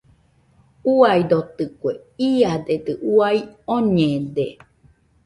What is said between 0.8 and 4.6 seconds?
Uaidotɨkue, iadedɨ uai oñede.